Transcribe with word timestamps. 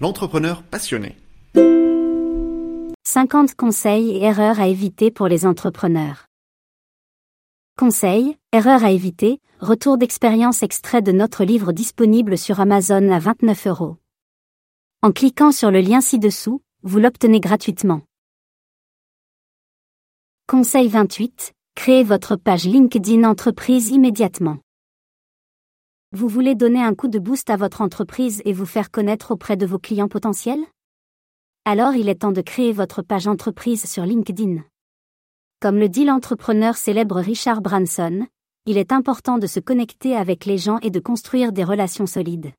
l'entrepreneur 0.00 0.62
passionné. 0.62 1.16
50 3.06 3.54
conseils 3.54 4.10
et 4.10 4.22
erreurs 4.24 4.58
à 4.58 4.66
éviter 4.66 5.10
pour 5.10 5.28
les 5.28 5.46
entrepreneurs. 5.46 6.26
Conseils, 7.78 8.36
erreurs 8.52 8.84
à 8.84 8.90
éviter, 8.90 9.40
retour 9.60 9.98
d'expérience 9.98 10.62
extrait 10.62 11.02
de 11.02 11.12
notre 11.12 11.44
livre 11.44 11.72
disponible 11.72 12.36
sur 12.38 12.60
Amazon 12.60 13.10
à 13.10 13.18
29 13.18 13.66
euros. 13.68 13.96
En 15.02 15.12
cliquant 15.12 15.52
sur 15.52 15.70
le 15.70 15.80
lien 15.80 16.00
ci-dessous, 16.00 16.60
vous 16.82 16.98
l'obtenez 16.98 17.40
gratuitement. 17.40 18.02
Conseil 20.48 20.88
28. 20.88 21.52
Créez 21.74 22.04
votre 22.04 22.36
page 22.36 22.64
LinkedIn 22.64 23.24
entreprise 23.24 23.90
immédiatement. 23.90 24.58
Vous 26.14 26.28
voulez 26.28 26.54
donner 26.54 26.80
un 26.80 26.94
coup 26.94 27.08
de 27.08 27.18
boost 27.18 27.50
à 27.50 27.56
votre 27.56 27.80
entreprise 27.80 28.40
et 28.44 28.52
vous 28.52 28.66
faire 28.66 28.92
connaître 28.92 29.32
auprès 29.32 29.56
de 29.56 29.66
vos 29.66 29.80
clients 29.80 30.06
potentiels? 30.06 30.64
Alors 31.64 31.96
il 31.96 32.08
est 32.08 32.20
temps 32.20 32.30
de 32.30 32.40
créer 32.40 32.70
votre 32.70 33.02
page 33.02 33.26
entreprise 33.26 33.84
sur 33.90 34.04
LinkedIn. 34.04 34.62
Comme 35.58 35.76
le 35.76 35.88
dit 35.88 36.04
l'entrepreneur 36.04 36.76
célèbre 36.76 37.16
Richard 37.16 37.62
Branson, 37.62 38.28
il 38.64 38.78
est 38.78 38.92
important 38.92 39.38
de 39.38 39.48
se 39.48 39.58
connecter 39.58 40.14
avec 40.14 40.44
les 40.44 40.56
gens 40.56 40.78
et 40.82 40.90
de 40.90 41.00
construire 41.00 41.50
des 41.50 41.64
relations 41.64 42.06
solides. 42.06 42.52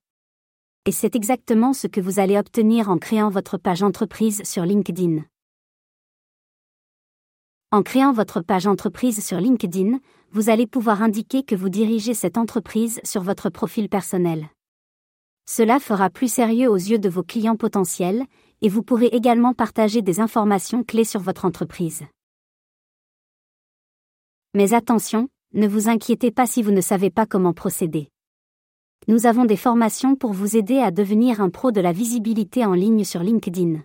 Et 0.85 0.91
c'est 0.91 1.15
exactement 1.15 1.71
ce 1.71 1.87
que 1.87 2.01
vous 2.01 2.19
allez 2.19 2.37
obtenir 2.37 2.89
en 2.89 2.97
créant 2.97 3.29
votre 3.29 3.57
page 3.57 3.83
entreprise 3.83 4.43
sur 4.43 4.65
LinkedIn. 4.65 5.23
En 7.75 7.83
créant 7.83 8.13
votre 8.13 8.39
page 8.39 8.67
entreprise 8.67 9.21
sur 9.21 9.37
LinkedIn, 9.37 9.99
vous 10.31 10.49
allez 10.49 10.65
pouvoir 10.65 11.03
indiquer 11.03 11.43
que 11.43 11.55
vous 11.55 11.67
dirigez 11.67 12.13
cette 12.13 12.37
entreprise 12.37 13.01
sur 13.03 13.21
votre 13.21 13.49
profil 13.49 13.89
personnel. 13.89 14.47
Cela 15.45 15.81
fera 15.81 16.09
plus 16.09 16.31
sérieux 16.31 16.69
aux 16.69 16.77
yeux 16.77 16.99
de 16.99 17.09
vos 17.09 17.21
clients 17.21 17.57
potentiels, 17.57 18.23
et 18.61 18.69
vous 18.69 18.81
pourrez 18.81 19.07
également 19.07 19.53
partager 19.53 20.01
des 20.01 20.21
informations 20.21 20.85
clés 20.85 21.03
sur 21.03 21.19
votre 21.19 21.43
entreprise. 21.43 22.03
Mais 24.53 24.73
attention, 24.73 25.27
ne 25.53 25.67
vous 25.67 25.89
inquiétez 25.89 26.31
pas 26.31 26.47
si 26.47 26.63
vous 26.63 26.71
ne 26.71 26.79
savez 26.79 27.09
pas 27.09 27.25
comment 27.25 27.51
procéder. 27.51 28.07
Nous 29.09 29.25
avons 29.25 29.43
des 29.43 29.57
formations 29.57 30.15
pour 30.15 30.31
vous 30.31 30.55
aider 30.55 30.77
à 30.77 30.91
devenir 30.91 31.41
un 31.41 31.49
pro 31.49 31.73
de 31.73 31.81
la 31.81 31.91
visibilité 31.91 32.65
en 32.65 32.71
ligne 32.71 33.03
sur 33.03 33.21
LinkedIn. 33.21 33.81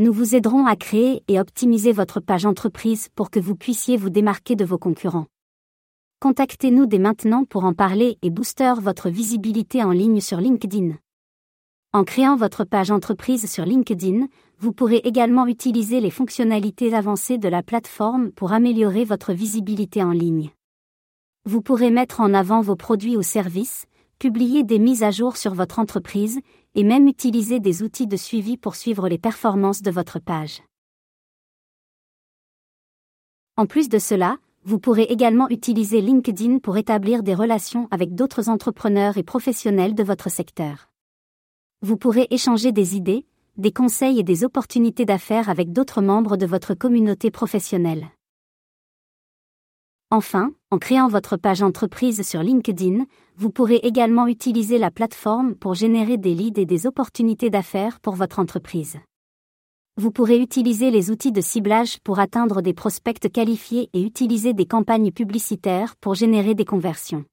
Nous 0.00 0.14
vous 0.14 0.34
aiderons 0.34 0.64
à 0.64 0.76
créer 0.76 1.22
et 1.28 1.38
optimiser 1.38 1.92
votre 1.92 2.20
page 2.20 2.46
entreprise 2.46 3.10
pour 3.14 3.30
que 3.30 3.38
vous 3.38 3.54
puissiez 3.54 3.98
vous 3.98 4.08
démarquer 4.08 4.56
de 4.56 4.64
vos 4.64 4.78
concurrents. 4.78 5.26
Contactez-nous 6.20 6.86
dès 6.86 6.98
maintenant 6.98 7.44
pour 7.44 7.64
en 7.64 7.74
parler 7.74 8.16
et 8.22 8.30
booster 8.30 8.72
votre 8.80 9.10
visibilité 9.10 9.84
en 9.84 9.90
ligne 9.90 10.22
sur 10.22 10.38
LinkedIn. 10.38 10.94
En 11.92 12.04
créant 12.04 12.36
votre 12.36 12.64
page 12.64 12.90
entreprise 12.90 13.46
sur 13.52 13.66
LinkedIn, 13.66 14.28
vous 14.58 14.72
pourrez 14.72 15.02
également 15.04 15.46
utiliser 15.46 16.00
les 16.00 16.10
fonctionnalités 16.10 16.94
avancées 16.94 17.36
de 17.36 17.48
la 17.50 17.62
plateforme 17.62 18.32
pour 18.32 18.52
améliorer 18.52 19.04
votre 19.04 19.34
visibilité 19.34 20.02
en 20.02 20.12
ligne. 20.12 20.48
Vous 21.44 21.60
pourrez 21.60 21.90
mettre 21.90 22.22
en 22.22 22.32
avant 22.32 22.62
vos 22.62 22.74
produits 22.74 23.18
ou 23.18 23.22
services, 23.22 23.84
publier 24.20 24.64
des 24.64 24.78
mises 24.78 25.02
à 25.02 25.10
jour 25.10 25.38
sur 25.38 25.54
votre 25.54 25.78
entreprise, 25.78 26.40
et 26.74 26.84
même 26.84 27.08
utiliser 27.08 27.58
des 27.58 27.82
outils 27.82 28.06
de 28.06 28.18
suivi 28.18 28.58
pour 28.58 28.76
suivre 28.76 29.08
les 29.08 29.18
performances 29.18 29.80
de 29.80 29.90
votre 29.90 30.20
page. 30.20 30.62
En 33.56 33.64
plus 33.64 33.88
de 33.88 33.98
cela, 33.98 34.36
vous 34.62 34.78
pourrez 34.78 35.04
également 35.04 35.48
utiliser 35.48 36.02
LinkedIn 36.02 36.58
pour 36.58 36.76
établir 36.76 37.22
des 37.22 37.34
relations 37.34 37.88
avec 37.90 38.14
d'autres 38.14 38.50
entrepreneurs 38.50 39.16
et 39.16 39.22
professionnels 39.22 39.94
de 39.94 40.04
votre 40.04 40.30
secteur. 40.30 40.90
Vous 41.80 41.96
pourrez 41.96 42.28
échanger 42.30 42.72
des 42.72 42.96
idées, 42.96 43.26
des 43.56 43.72
conseils 43.72 44.20
et 44.20 44.22
des 44.22 44.44
opportunités 44.44 45.06
d'affaires 45.06 45.48
avec 45.48 45.72
d'autres 45.72 46.02
membres 46.02 46.36
de 46.36 46.44
votre 46.44 46.74
communauté 46.74 47.30
professionnelle. 47.30 48.10
Enfin, 50.10 50.52
en 50.72 50.78
créant 50.78 51.08
votre 51.08 51.36
page 51.36 51.62
entreprise 51.62 52.22
sur 52.22 52.44
LinkedIn, 52.44 53.04
vous 53.36 53.50
pourrez 53.50 53.80
également 53.82 54.28
utiliser 54.28 54.78
la 54.78 54.92
plateforme 54.92 55.56
pour 55.56 55.74
générer 55.74 56.16
des 56.16 56.32
leads 56.32 56.60
et 56.60 56.66
des 56.66 56.86
opportunités 56.86 57.50
d'affaires 57.50 57.98
pour 57.98 58.14
votre 58.14 58.38
entreprise. 58.38 58.98
Vous 59.96 60.12
pourrez 60.12 60.38
utiliser 60.38 60.92
les 60.92 61.10
outils 61.10 61.32
de 61.32 61.40
ciblage 61.40 61.98
pour 62.04 62.20
atteindre 62.20 62.62
des 62.62 62.72
prospects 62.72 63.18
qualifiés 63.32 63.90
et 63.92 64.02
utiliser 64.02 64.54
des 64.54 64.66
campagnes 64.66 65.10
publicitaires 65.10 65.96
pour 66.00 66.14
générer 66.14 66.54
des 66.54 66.64
conversions. 66.64 67.24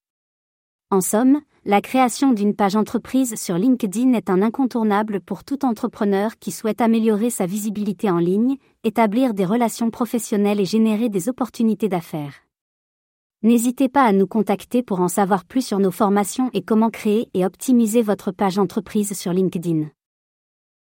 En 0.89 1.01
somme, 1.01 1.41
la 1.63 1.81
création 1.81 2.31
d'une 2.31 2.55
page 2.55 2.75
entreprise 2.75 3.35
sur 3.35 3.57
LinkedIn 3.57 4.13
est 4.13 4.31
un 4.31 4.41
incontournable 4.41 5.19
pour 5.21 5.43
tout 5.43 5.63
entrepreneur 5.63 6.39
qui 6.39 6.51
souhaite 6.51 6.81
améliorer 6.81 7.29
sa 7.29 7.45
visibilité 7.45 8.09
en 8.09 8.19
ligne, 8.19 8.57
établir 8.83 9.35
des 9.35 9.45
relations 9.45 9.91
professionnelles 9.91 10.59
et 10.59 10.65
générer 10.65 11.09
des 11.09 11.29
opportunités 11.29 11.89
d'affaires. 11.89 12.46
N'hésitez 13.47 13.87
pas 13.87 14.03
à 14.03 14.11
nous 14.11 14.27
contacter 14.27 14.83
pour 14.83 14.99
en 14.99 15.07
savoir 15.07 15.45
plus 15.45 15.65
sur 15.65 15.79
nos 15.79 15.89
formations 15.89 16.49
et 16.53 16.61
comment 16.61 16.89
créer 16.89 17.29
et 17.33 17.45
optimiser 17.45 18.01
votre 18.01 18.33
page 18.33 18.59
entreprise 18.59 19.17
sur 19.17 19.31
LinkedIn. 19.31 19.85